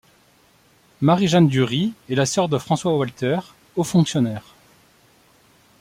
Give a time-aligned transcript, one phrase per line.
[1.01, 3.37] Marie-Jeanne Durry est la sœur de François Walter,
[3.75, 4.55] haut fonctionnaire.